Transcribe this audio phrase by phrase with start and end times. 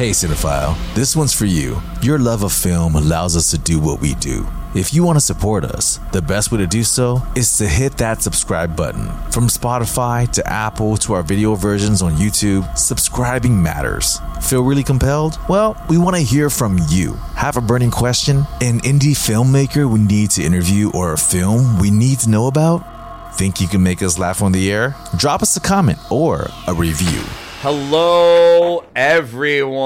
[0.00, 1.76] Hey cinephile, this one's for you.
[2.00, 4.46] Your love of film allows us to do what we do.
[4.74, 7.98] If you want to support us, the best way to do so is to hit
[7.98, 9.10] that subscribe button.
[9.30, 14.20] From Spotify to Apple to our video versions on YouTube, subscribing matters.
[14.40, 15.38] Feel really compelled?
[15.50, 17.12] Well, we want to hear from you.
[17.36, 18.38] Have a burning question?
[18.62, 23.34] An indie filmmaker we need to interview or a film we need to know about?
[23.34, 24.96] Think you can make us laugh on the air?
[25.18, 27.22] Drop us a comment or a review.
[27.62, 29.76] Hello, everyone.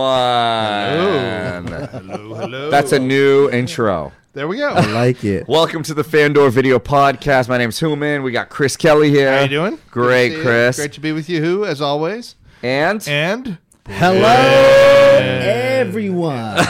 [1.67, 2.71] Hello, hello.
[2.71, 4.13] That's a new intro.
[4.33, 4.69] There we go.
[4.69, 5.49] I like it.
[5.49, 7.49] Welcome to the Fandor Video Podcast.
[7.49, 8.23] My name's Human.
[8.23, 9.35] We got Chris Kelly here.
[9.35, 9.81] How you doing?
[9.91, 10.43] Great, Good to see you.
[10.45, 10.77] Chris.
[10.77, 12.37] Great to be with you, who, as always.
[12.63, 13.59] And And
[13.89, 16.59] Hello, everyone.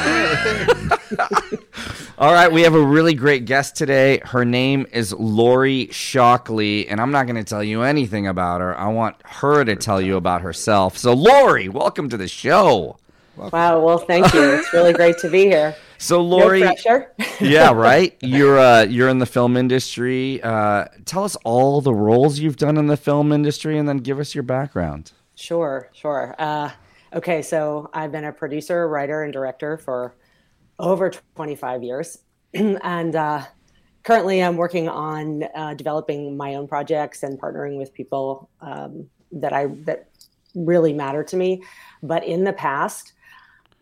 [2.16, 4.20] all right, we have a really great guest today.
[4.24, 8.78] Her name is Lori Shockley, and I'm not going to tell you anything about her.
[8.78, 10.96] I want her to tell you about herself.
[10.96, 12.98] So, Lori, welcome to the show.
[13.36, 13.80] Wow.
[13.84, 14.42] Well, thank you.
[14.42, 15.74] It's really great to be here.
[15.98, 17.12] So, No Lori, pressure.
[17.40, 18.16] yeah, right.
[18.20, 20.40] You're uh, you're in the film industry.
[20.40, 24.20] Uh, tell us all the roles you've done in the film industry, and then give
[24.20, 25.10] us your background.
[25.34, 26.36] Sure, sure.
[26.38, 26.70] Uh,
[27.12, 30.14] okay, so I've been a producer, writer, and director for
[30.78, 32.18] over 25 years,
[32.54, 33.42] and uh,
[34.02, 39.52] currently I'm working on uh, developing my own projects and partnering with people um, that
[39.52, 40.08] I that
[40.54, 41.62] really matter to me.
[42.02, 43.13] But in the past,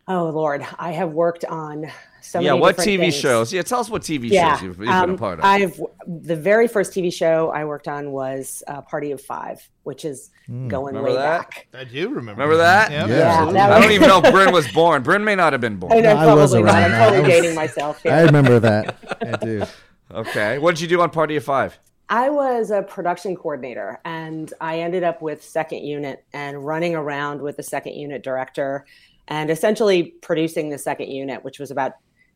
[0.09, 1.87] oh Lord, I have worked on
[2.21, 3.17] so yeah, many what TV things.
[3.17, 3.53] shows?
[3.53, 5.45] Yeah, tell us what TV yeah, shows you've, you've been a um, part of.
[5.45, 10.05] I've the very first TV show I worked on was uh, Party of Five, which
[10.05, 10.75] is going Hmm.
[10.87, 11.41] Remember way that?
[11.51, 11.67] back.
[11.75, 12.33] I do remember.
[12.43, 12.91] Remember that?
[12.91, 13.07] Yeah.
[13.07, 13.47] Yeah.
[13.47, 15.03] Yeah, that I don't even know if Bryn was born.
[15.03, 16.03] Bryn may not have been I born.
[16.03, 16.75] know, I was probably not.
[16.75, 18.13] I'm totally was- dating myself here.
[18.13, 19.19] I remember that.
[19.21, 19.65] I do.
[20.15, 21.79] Okay, what did you do on Party of Five?
[22.11, 27.41] I was a production coordinator and I ended up with second unit and running around
[27.41, 28.85] with the second unit director
[29.33, 31.93] and essentially producing the second unit, which was about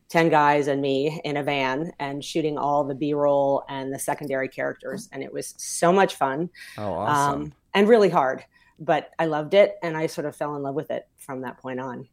[0.09, 3.99] 10 guys and me in a van and shooting all the B roll and the
[3.99, 5.07] secondary characters.
[5.11, 7.41] And it was so much fun Oh, awesome.
[7.43, 8.43] um, and really hard,
[8.79, 11.59] but I loved it and I sort of fell in love with it from that
[11.59, 12.07] point on.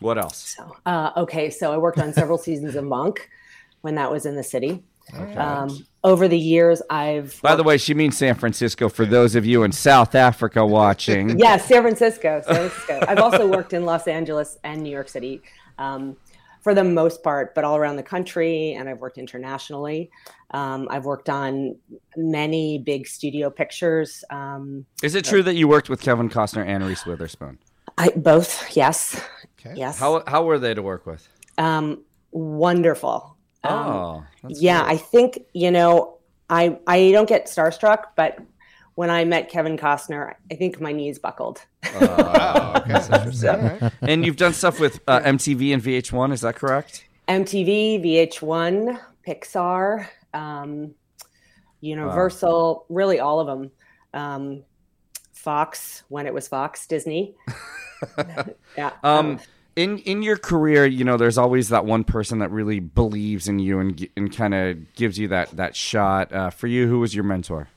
[0.00, 0.54] what else?
[0.54, 3.30] So, uh, okay, so I worked on several seasons of Monk
[3.80, 4.84] when that was in the city.
[5.14, 8.88] Um, over the years, I've By the way, she means San Francisco.
[8.88, 12.42] For those of you in South Africa watching, yeah, San Francisco.
[12.46, 13.00] San Francisco.
[13.08, 15.42] I've also worked in Los Angeles and New York City
[15.78, 16.16] um,
[16.62, 20.10] for the most part, but all around the country, and I've worked internationally.
[20.52, 21.76] Um, I've worked on
[22.16, 24.24] many big studio pictures.
[24.30, 27.58] Um, is it true that you worked with Kevin Costner and Reese Witherspoon?
[27.98, 29.20] I both, yes,
[29.58, 29.74] Okay.
[29.76, 29.98] yes.
[29.98, 31.28] How how were they to work with?
[31.58, 33.35] um, wonderful.
[33.70, 34.94] Um, Oh, that's yeah, great.
[34.94, 36.18] I think you know,
[36.50, 38.38] I I don't get starstruck, but
[38.94, 41.64] when I met Kevin Costner, I think my knees buckled.
[42.00, 42.74] Wow.
[42.76, 42.92] Okay.
[43.48, 43.92] All right.
[44.02, 46.32] and you've done stuff with uh, MTV and VH1.
[46.32, 47.04] Is that correct?
[47.28, 50.94] MTV, VH1, Pixar, um,
[51.80, 53.70] Universal, really all of them.
[54.12, 54.62] Um,
[55.32, 57.34] Fox, when it was Fox, Disney.
[58.76, 58.90] yeah.
[59.02, 59.38] Um,
[59.76, 63.58] in in your career, you know, there's always that one person that really believes in
[63.58, 66.32] you and and kind of gives you that that shot.
[66.32, 67.68] Uh, for you, who was your mentor?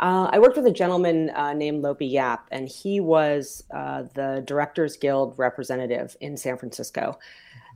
[0.00, 4.42] Uh, I worked with a gentleman uh, named Lopi Yap, and he was uh, the
[4.46, 7.18] Directors Guild representative in San Francisco.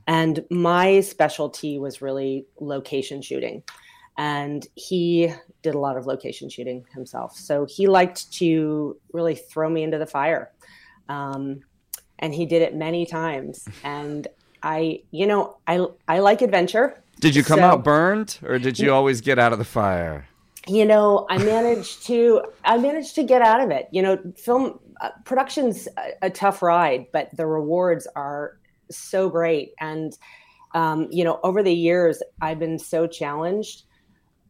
[0.07, 3.63] And my specialty was really location shooting.
[4.17, 7.37] And he did a lot of location shooting himself.
[7.37, 10.51] So he liked to really throw me into the fire.
[11.07, 11.61] Um,
[12.19, 13.67] and he did it many times.
[13.83, 14.27] And
[14.61, 17.01] I, you know, I, I like adventure.
[17.19, 20.25] Did you come So- out burned, or did you always get out of the fire?
[20.67, 23.87] you know, I managed to I managed to get out of it.
[23.91, 28.57] You know, film uh, production's a, a tough ride, but the rewards are
[28.91, 29.71] so great.
[29.79, 30.15] And
[30.75, 33.83] um, you know, over the years, I've been so challenged.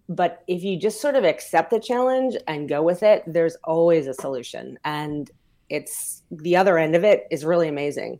[0.09, 4.07] But if you just sort of accept the challenge and go with it, there's always
[4.07, 4.77] a solution.
[4.83, 5.29] And
[5.69, 8.19] it's the other end of it is really amazing.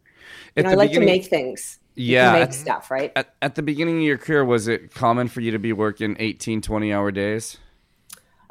[0.55, 1.79] You know, I like to make things.
[1.95, 3.11] You Yeah, can at- make stuff, right?
[3.15, 6.15] At, at the beginning of your career, was it common for you to be working
[6.19, 7.57] 18, 20 hour days?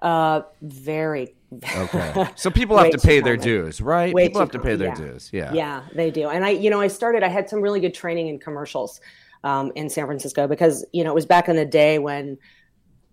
[0.01, 1.35] Uh, very.
[1.77, 2.29] Okay.
[2.37, 4.13] So people have to pay their dues, right?
[4.13, 4.95] Way people have to pay common, their yeah.
[5.13, 5.31] dues.
[5.33, 5.53] Yeah.
[5.53, 6.29] Yeah, they do.
[6.29, 7.23] And I, you know, I started.
[7.23, 9.01] I had some really good training in commercials
[9.45, 12.39] um, in San Francisco because you know it was back in the day when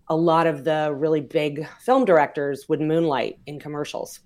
[0.08, 4.20] a lot of the really big film directors would moonlight in commercials,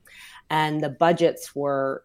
[0.50, 2.04] and the budgets were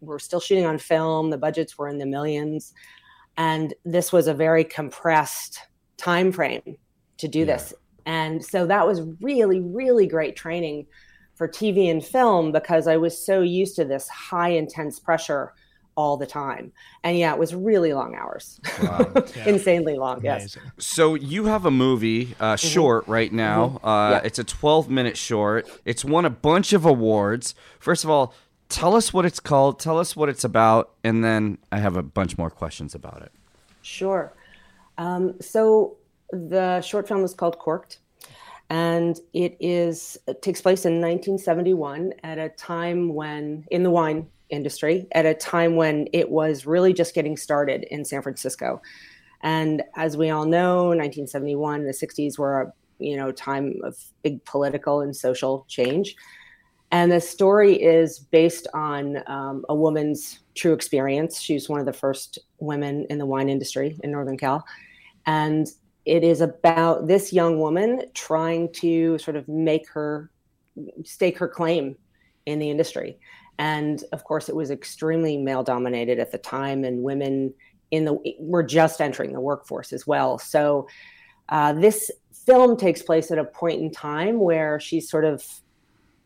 [0.00, 1.30] were still shooting on film.
[1.30, 2.72] The budgets were in the millions,
[3.36, 5.60] and this was a very compressed
[5.96, 6.76] time frame
[7.16, 7.74] to do this.
[8.06, 10.86] And so that was really, really great training
[11.34, 15.52] for TV and film because I was so used to this high intense pressure
[15.98, 16.70] all the time.
[17.02, 18.60] And yeah, it was really long hours.
[19.46, 20.56] Insanely long, yes.
[20.78, 23.80] So you have a movie, uh, short right now.
[23.82, 24.12] Uh, Mm-hmm.
[24.12, 24.20] Yeah.
[24.24, 25.68] It's a 12 minute short.
[25.84, 27.54] It's won a bunch of awards.
[27.80, 28.32] First of all,
[28.68, 29.80] tell us what it's called.
[29.80, 33.32] Tell us what it's about, and then I have a bunch more questions about it.
[33.82, 34.32] Sure.
[34.98, 35.96] Um, so
[36.30, 37.98] the short film is called Corked,
[38.70, 44.28] and it is it takes place in 1971 at a time when in the wine
[44.50, 48.80] industry at a time when it was really just getting started in San Francisco.
[49.42, 54.44] And as we all know, 1971, the 60s were a you know time of big
[54.44, 56.16] political and social change.
[56.90, 61.40] And the story is based on um, a woman's true experience.
[61.40, 64.64] She's one of the first women in the wine industry in Northern Cal.
[65.26, 65.66] And
[66.06, 70.30] it is about this young woman trying to sort of make her
[71.04, 71.96] stake her claim
[72.46, 73.18] in the industry.
[73.58, 77.54] And of course, it was extremely male dominated at the time, and women
[77.90, 80.38] in the were just entering the workforce as well.
[80.38, 80.86] So
[81.48, 82.10] uh, this
[82.46, 85.44] film takes place at a point in time where she's sort of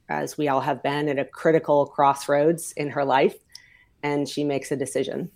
[0.09, 3.35] as we all have been at a critical crossroads in her life
[4.03, 5.31] and she makes a decision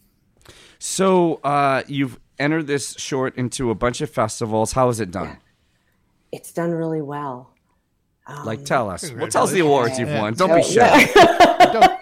[0.79, 4.73] So uh, you've entered this short into a bunch of festivals.
[4.73, 5.39] How How is it done?
[6.33, 7.55] it's done really well
[8.45, 9.11] Like, tell us.
[9.13, 10.35] Well, tell us the awards you've won.
[10.35, 11.07] Don't be shy.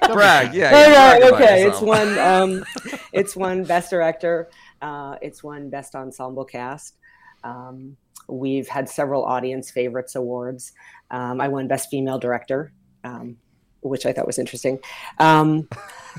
[0.07, 0.55] Don't, don't Brag.
[0.55, 0.71] Yeah.
[0.71, 1.67] Yeah, yeah, brag okay.
[1.67, 2.19] It's one.
[2.19, 2.65] Um,
[3.13, 4.49] it's one best director.
[4.81, 6.97] Uh, it's one best ensemble cast.
[7.43, 7.97] Um,
[8.29, 10.73] we've had several audience favorites awards.
[11.11, 12.73] Um, I won best female director,
[13.05, 13.37] um,
[13.81, 14.79] which I thought was interesting.
[15.19, 15.69] Um,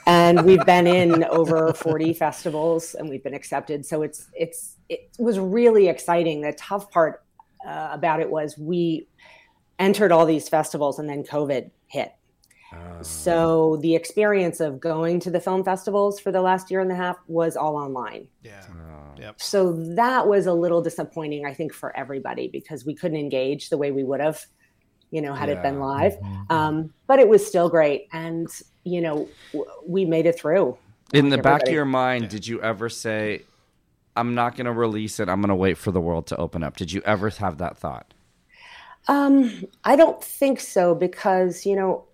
[0.06, 3.86] and we've been in over 40 festivals, and we've been accepted.
[3.86, 6.42] So it's it's it was really exciting.
[6.42, 7.24] The tough part
[7.66, 9.08] uh, about it was we
[9.80, 12.14] entered all these festivals, and then COVID hit.
[13.02, 16.96] So the experience of going to the film festivals for the last year and a
[16.96, 18.28] half was all online.
[18.42, 18.66] Yeah.
[19.18, 19.42] Yep.
[19.42, 23.78] So that was a little disappointing, I think, for everybody because we couldn't engage the
[23.78, 24.44] way we would have,
[25.12, 25.86] you know, had it been Yeah.
[25.86, 26.18] live.
[26.50, 28.48] Um, but it was still great, and
[28.84, 30.78] you know, w- we made it through.
[31.14, 33.44] In the back of your mind, did you ever say,
[34.16, 35.30] I'm not going to release it.
[35.30, 36.78] I'm going to wait for the world to open up?
[36.78, 38.14] Did you ever have that thought?
[39.08, 42.06] Um, I don't think so because you know,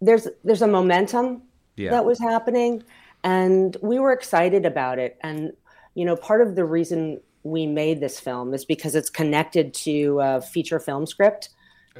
[0.00, 1.42] there's there's a momentum
[1.76, 1.90] Yeah.
[1.90, 2.82] that was happening,
[3.24, 5.18] and we were excited about it.
[5.22, 5.52] And
[5.94, 10.20] you know, part of the reason we made this film is because it's connected to
[10.20, 11.50] a feature film script.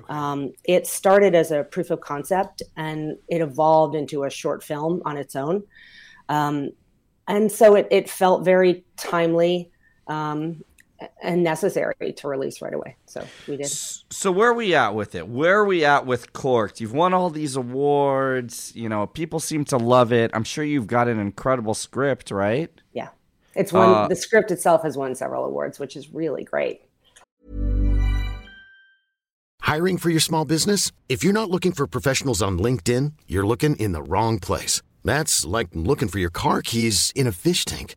[0.08, 5.02] Um, it started as a proof of concept, and it evolved into a short film
[5.04, 5.64] on its own.
[6.28, 6.70] Um,
[7.26, 9.70] and so it, it felt very timely
[10.06, 10.62] um,
[11.22, 12.96] and necessary to release right away.
[13.06, 13.68] So we did.
[13.68, 15.28] So where are we at with it?
[15.28, 16.80] Where are we at with Corked?
[16.80, 18.72] You've won all these awards.
[18.74, 20.30] You know, people seem to love it.
[20.34, 22.70] I'm sure you've got an incredible script, right?
[22.92, 23.08] Yeah.
[23.54, 26.82] It's won, Uh, the script itself has won several awards, which is really great.
[29.62, 30.90] Hiring for your small business?
[31.08, 34.82] If you're not looking for professionals on LinkedIn, you're looking in the wrong place.
[35.04, 37.96] That's like looking for your car keys in a fish tank.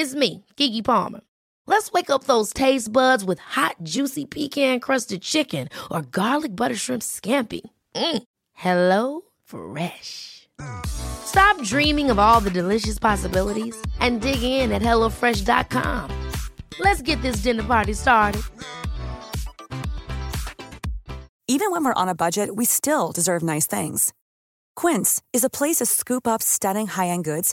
[0.00, 1.22] It's me, Keke Palmer.
[1.66, 6.76] Let's wake up those taste buds with hot, juicy pecan crusted chicken or garlic butter
[6.76, 7.62] shrimp scampi.
[7.96, 8.22] Mm.
[8.52, 10.48] Hello Fresh.
[10.86, 16.12] Stop dreaming of all the delicious possibilities and dig in at HelloFresh.com.
[16.78, 18.42] Let's get this dinner party started.
[21.48, 24.12] Even when we're on a budget, we still deserve nice things.
[24.76, 27.52] Quince is a place to scoop up stunning high end goods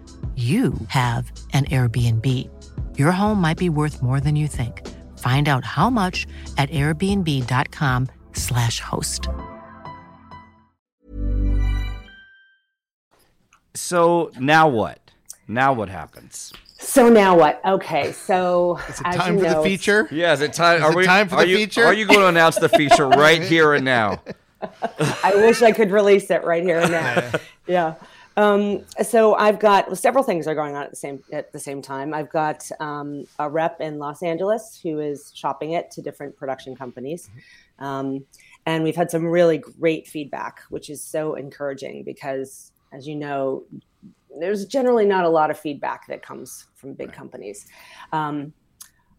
[0.35, 2.49] you have an Airbnb.
[2.97, 4.87] Your home might be worth more than you think.
[5.17, 6.25] Find out how much
[6.57, 9.27] at airbnb.com/slash host.
[13.73, 14.99] So now what?
[15.47, 16.53] Now what happens?
[16.79, 17.61] So now what?
[17.63, 20.07] Okay, so Is it time for know, the feature?
[20.11, 20.77] Yeah, is it time?
[20.77, 21.85] Is are it we, time for are the you, feature?
[21.85, 24.21] Are you going to announce the feature right here and now?
[25.23, 27.31] I wish I could release it right here and now.
[27.67, 27.95] yeah.
[28.37, 31.81] Um, so I've got several things are going on at the same at the same
[31.81, 32.13] time.
[32.13, 36.75] I've got um, a rep in Los Angeles who is shopping it to different production
[36.75, 37.29] companies,
[37.79, 38.25] um,
[38.65, 43.65] and we've had some really great feedback, which is so encouraging because, as you know,
[44.39, 47.67] there's generally not a lot of feedback that comes from big companies.
[48.13, 48.53] Um,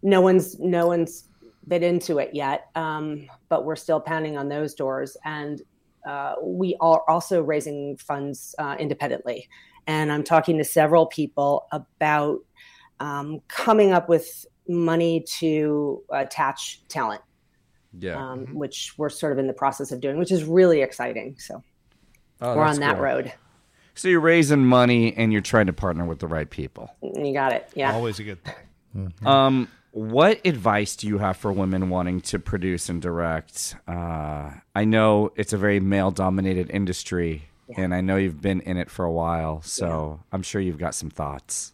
[0.02, 1.28] no one's no one's
[1.68, 5.62] bit into it yet, um, but we're still pounding on those doors and
[6.06, 9.48] uh, we are also raising funds uh, independently.
[9.86, 12.38] And I'm talking to several people about
[13.00, 17.20] um, coming up with money to attach talent,
[17.98, 18.16] Yeah.
[18.16, 21.36] um, which we're sort of in the process of doing, which is really exciting.
[21.38, 21.62] So
[22.40, 23.04] Oh, we're on that cool.
[23.04, 23.32] road.
[23.94, 26.94] So you're raising money and you're trying to partner with the right people.
[27.02, 27.68] You got it.
[27.74, 27.92] Yeah.
[27.92, 29.12] Always a good thing.
[29.24, 33.76] Um, what advice do you have for women wanting to produce and direct?
[33.86, 37.44] Uh, I know it's a very male-dominated industry,
[37.76, 40.94] and I know you've been in it for a while, so I'm sure you've got
[40.94, 41.72] some thoughts.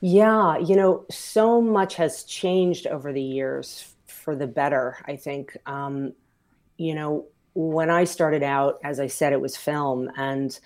[0.00, 5.56] Yeah, you know, so much has changed over the years for the better, I think.
[5.66, 6.12] Um,
[6.76, 10.10] you know, when I started out, as I said, it was film.
[10.16, 10.58] And,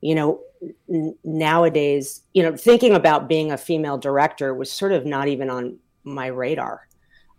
[0.00, 0.40] you know,
[0.88, 5.50] n- nowadays, you know, thinking about being a female director was sort of not even
[5.50, 6.88] on my radar.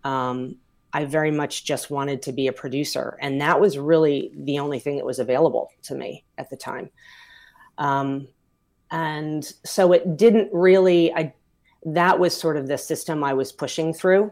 [0.03, 0.57] Um,
[0.93, 3.17] I very much just wanted to be a producer.
[3.21, 6.89] And that was really the only thing that was available to me at the time.
[7.77, 8.27] Um,
[8.91, 11.33] and so it didn't really i
[11.83, 14.31] that was sort of the system i was pushing through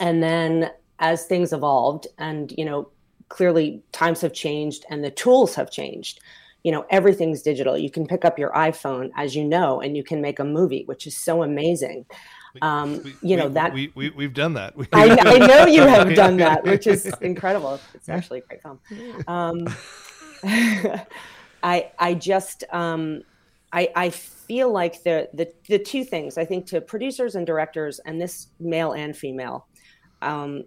[0.00, 2.88] and then as things evolved and you know
[3.28, 6.20] clearly times have changed and the tools have changed
[6.66, 10.02] you know everything's digital you can pick up your iphone as you know and you
[10.02, 12.04] can make a movie which is so amazing
[12.60, 14.74] um, We- you know we- that we, we we've done that.
[14.92, 17.78] I, I know you have done that, which is incredible.
[17.94, 18.80] It's actually a great film.
[19.28, 19.68] Um,
[21.62, 23.22] I I just um,
[23.72, 27.98] I I feel like the the the two things I think to producers and directors
[28.06, 29.66] and this male and female,
[30.22, 30.64] um,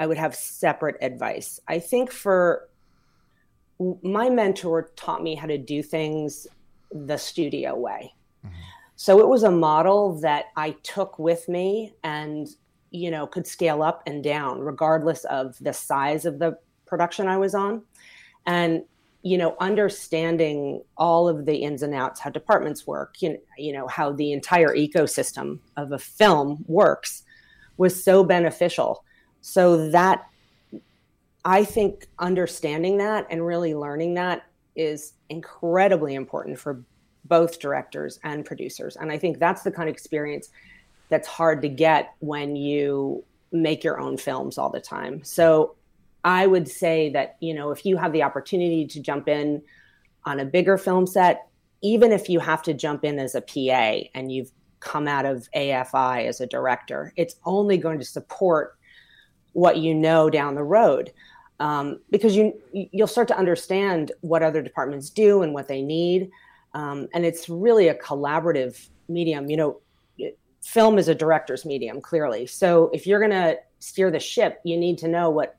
[0.00, 1.60] I would have separate advice.
[1.68, 2.69] I think for
[4.02, 6.46] my mentor taught me how to do things
[6.92, 8.12] the studio way.
[8.44, 8.54] Mm-hmm.
[8.96, 12.48] So it was a model that I took with me and
[12.90, 17.38] you know could scale up and down regardless of the size of the production I
[17.38, 17.82] was on.
[18.46, 18.82] And
[19.22, 23.70] you know understanding all of the ins and outs how departments work you know, you
[23.70, 27.22] know how the entire ecosystem of a film works
[27.76, 29.04] was so beneficial
[29.42, 30.29] so that
[31.44, 36.82] i think understanding that and really learning that is incredibly important for
[37.24, 40.50] both directors and producers and i think that's the kind of experience
[41.08, 45.74] that's hard to get when you make your own films all the time so
[46.24, 49.62] I would say that, you know, if you have the opportunity to jump in
[50.24, 51.48] on a bigger film set,
[51.82, 55.48] even if you have to jump in as a PA and you've come out of
[55.56, 58.76] AFI as a director, it's only going to support
[59.52, 61.12] what you know down the road.
[61.60, 66.30] Um, because you you'll start to understand what other departments do and what they need,
[66.74, 69.48] um, and it's really a collaborative medium.
[69.50, 69.80] You know,
[70.64, 72.46] film is a director's medium clearly.
[72.46, 75.56] So if you're going to steer the ship, you need to know what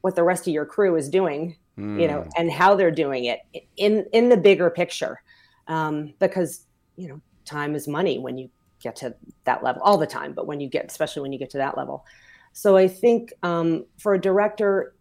[0.00, 2.00] what the rest of your crew is doing, mm.
[2.00, 2.28] you know, hmm.
[2.36, 3.40] and how they're doing it
[3.76, 5.22] in in the bigger picture,
[5.68, 8.48] um, because you know time is money when you
[8.80, 11.50] get to that level all the time, but when you get especially when you get
[11.50, 12.06] to that level.
[12.52, 14.93] So I think um, for a director,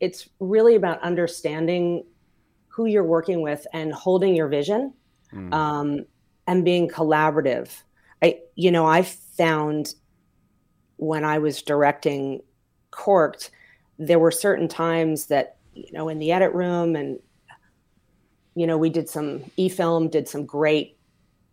[0.00, 2.04] it's really about understanding
[2.68, 4.92] who you're working with and holding your vision
[5.32, 5.52] mm.
[5.54, 6.04] um,
[6.46, 7.70] and being collaborative.
[8.22, 9.94] I, you know, I found
[10.96, 12.42] when I was directing
[12.90, 13.50] Corked,
[13.98, 17.18] there were certain times that, you know, in the edit room and,
[18.54, 20.96] you know, we did some e film, did some great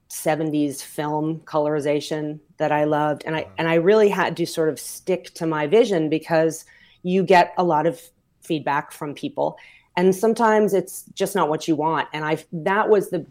[0.10, 3.24] 70s film colorization that I loved.
[3.25, 6.66] And I, and I really had to sort of stick to my vision because
[7.03, 8.01] you get a lot of
[8.41, 9.58] feedback from people.
[9.98, 12.08] And sometimes it's just not what you want.
[12.13, 13.25] And I, that was the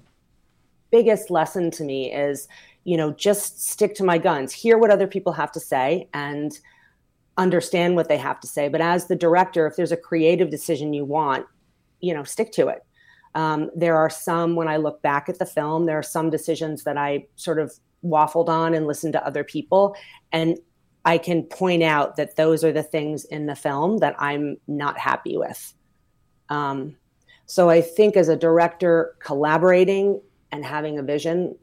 [0.90, 2.48] biggest lesson to me is,
[2.84, 6.58] you know, just stick to my guns, hear what other people have to say and
[7.36, 8.68] understand what they have to say.
[8.68, 11.46] But as the director, if there's a creative decision you want,
[12.00, 12.84] you know, stick to it.
[13.34, 16.82] Um, there are some, when I look back at the film, there are some decisions
[16.84, 17.72] that I sort of
[18.04, 19.94] waffled on and listened to other people.
[20.32, 20.58] And
[21.04, 24.98] I can point out that those are the things in the film that I'm not
[24.98, 25.72] happy with.
[26.48, 26.96] Um,
[27.46, 30.20] so I think as a director, collaborating
[30.52, 31.56] and having a vision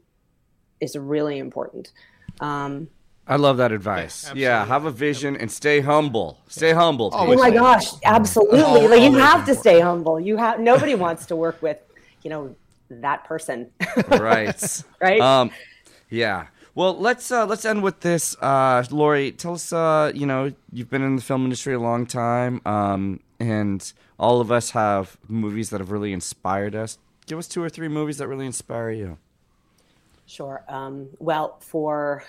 [0.80, 1.92] is really important.
[2.40, 2.88] Um,
[3.26, 4.24] I love that advice.
[4.28, 6.40] Yeah, yeah, have a vision and stay humble.
[6.48, 7.10] Stay humble.
[7.12, 8.60] Oh my gosh, absolutely!
[8.60, 10.18] Oh, like you have to stay humble.
[10.18, 11.78] You have nobody wants to work with,
[12.22, 12.56] you know,
[12.88, 13.70] that person.
[14.08, 14.84] right.
[15.00, 15.20] right.
[15.20, 15.50] Um,
[16.08, 16.46] yeah.
[16.78, 18.36] Well, let's uh, let's end with this.
[18.40, 19.72] Uh, Laurie, tell us.
[19.72, 24.40] Uh, you know, you've been in the film industry a long time, um, and all
[24.40, 26.98] of us have movies that have really inspired us.
[27.26, 29.18] Give us two or three movies that really inspire you.
[30.26, 30.62] Sure.
[30.68, 32.22] Um, well, for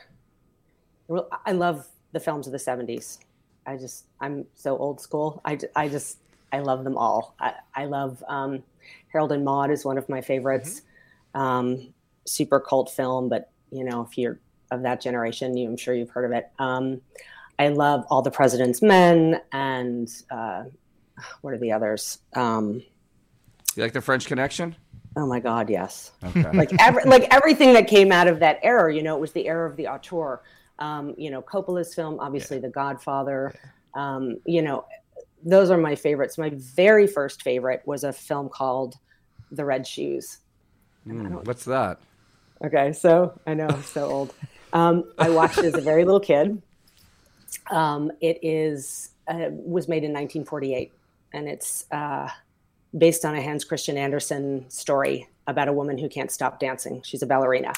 [1.45, 3.19] I love the films of the 70s.
[3.67, 5.43] I just, I'm so old school.
[5.45, 6.17] I, I just,
[6.51, 7.35] I love them all.
[7.39, 8.63] I, I love um,
[9.09, 10.81] Harold and Maude is one of my favorites.
[11.35, 11.39] Mm-hmm.
[11.39, 11.93] Um,
[12.25, 14.39] super cult film, but you know, if you're
[14.71, 16.49] of that generation, you, I'm sure you've heard of it.
[16.59, 17.01] Um,
[17.57, 20.65] I love All the President's Men and uh,
[21.41, 22.19] what are the others?
[22.35, 22.81] Um,
[23.75, 24.75] you like the French Connection?
[25.15, 26.11] Oh my God, yes.
[26.23, 26.49] Okay.
[26.53, 29.47] like every, like everything that came out of that era, you know, it was the
[29.47, 30.41] era of the auteur.
[30.79, 32.61] Um, you know, Coppola's film, obviously yeah.
[32.61, 33.53] The Godfather.
[33.53, 33.69] Yeah.
[34.15, 34.85] Um, you know,
[35.43, 36.37] those are my favorites.
[36.37, 38.95] My very first favorite was a film called
[39.51, 40.39] The Red Shoes.
[41.07, 41.99] Mm, what's that?
[42.63, 44.33] Okay, so I know I'm so old.
[44.73, 46.61] Um, I watched it as a very little kid.
[47.71, 50.91] Um, it is uh, was made in 1948,
[51.33, 52.27] and it's uh,
[52.97, 57.01] based on a Hans Christian Andersen story about a woman who can't stop dancing.
[57.03, 57.73] She's a ballerina,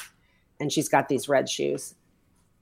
[0.60, 1.94] and she's got these red shoes.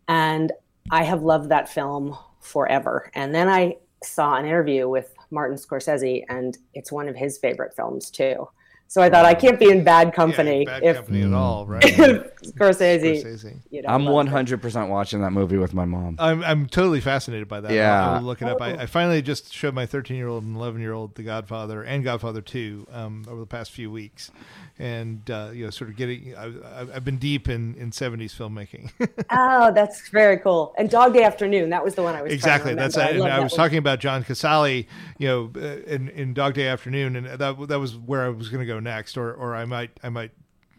[0.08, 0.51] And
[0.91, 3.12] I have loved that film forever.
[3.13, 7.75] And then I saw an interview with Martin Scorsese, and it's one of his favorite
[7.75, 8.49] films too.
[8.89, 10.65] So I thought I can't be in bad company.
[10.65, 11.84] Yeah, bad if, company at all, right?
[12.41, 13.23] Scorsese.
[13.23, 13.60] Scorsese.
[13.69, 16.15] You know, I'm 100 percent watching that movie with my mom.
[16.17, 17.71] I'm I'm totally fascinated by that.
[17.71, 18.60] Yeah, I will look it up.
[18.60, 21.84] I, I, finally just showed my 13 year old and 11 year old The Godfather
[21.84, 24.32] and Godfather 2 um, over the past few weeks,
[24.80, 26.36] and uh, you know, sort of getting.
[26.36, 28.89] I, have been deep in in 70s filmmaking.
[29.30, 30.73] oh, that's very cool.
[30.80, 32.73] And Dog Day Afternoon, that was the one I was exactly.
[32.73, 34.88] that's I, I, I was talking about John Cazale,
[35.19, 38.49] you know, uh, in in Dog Day Afternoon, and that that was where I was
[38.49, 40.32] going to go next, or or I might I might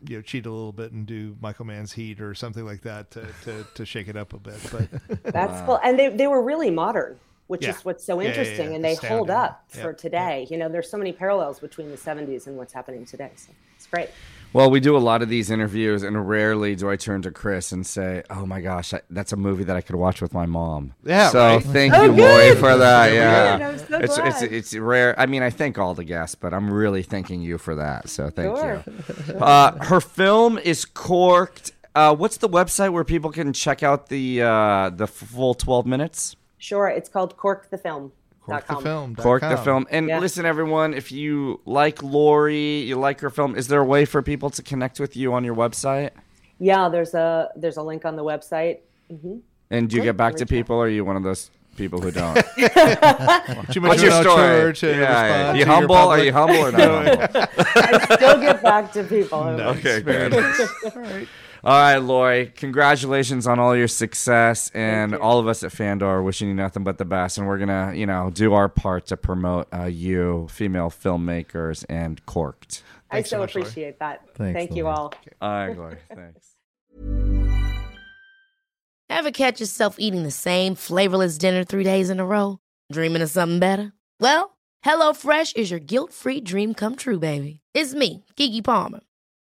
[0.06, 3.10] you know cheat a little bit and do Michael Mann's Heat or something like that
[3.12, 4.60] to to, to shake it up a bit.
[4.70, 7.18] But that's cool, and they they were really modern
[7.50, 7.70] which yeah.
[7.70, 9.16] is what's so interesting yeah, yeah, and they Astounding.
[9.18, 12.72] hold up for today you know there's so many parallels between the 70s and what's
[12.72, 14.08] happening today so it's great
[14.52, 17.72] well we do a lot of these interviews and rarely do i turn to chris
[17.72, 20.46] and say oh my gosh I, that's a movie that i could watch with my
[20.46, 20.94] mom.
[21.04, 21.62] Yeah so right?
[21.62, 23.76] thank oh, you Lori for that yeah.
[23.76, 27.02] So it's, it's, it's rare i mean i thank all the guests but i'm really
[27.02, 28.84] thanking you for that so thank sure.
[28.86, 31.72] you uh, her film is corked.
[31.94, 36.36] Uh, what's the website where people can check out the uh, the full 12 minutes?
[36.58, 38.12] Sure, it's called Cork the Film.
[38.50, 39.16] Cork the film.
[39.16, 39.86] Cork the film.
[39.90, 40.18] And yeah.
[40.18, 44.22] listen, everyone, if you like Laurie, you like her film, is there a way for
[44.22, 46.10] people to connect with you on your website?
[46.58, 48.80] Yeah, there's a there's a link on the website.
[49.10, 49.38] Mm-hmm.
[49.70, 50.08] And do you Great.
[50.08, 52.34] get back to people, or are you one of those people who don't?
[52.56, 54.74] What's your story?
[54.74, 55.54] To yeah, yeah.
[55.54, 55.94] You humble?
[55.94, 57.36] Are you humble or not?
[57.58, 59.44] I still get back to people.
[59.50, 59.78] Nice.
[59.78, 60.34] Okay, good.
[60.34, 61.28] All right.
[61.62, 62.46] All right, Lori.
[62.56, 66.84] Congratulations on all your success, and all of us at Fandor are wishing you nothing
[66.84, 67.36] but the best.
[67.36, 72.24] And we're gonna, you know, do our part to promote uh, you, female filmmakers, and
[72.24, 72.82] Corked.
[73.10, 74.22] I so appreciate that.
[74.36, 74.96] Thanks, Thank you Lori.
[74.96, 75.14] all.
[75.42, 75.96] All right, Lori.
[76.14, 76.56] Thanks.
[79.10, 82.58] Ever catch yourself eating the same flavorless dinner three days in a row?
[82.90, 83.92] Dreaming of something better?
[84.20, 87.60] Well, HelloFresh is your guilt-free dream come true, baby.
[87.74, 89.00] It's me, Keke Palmer.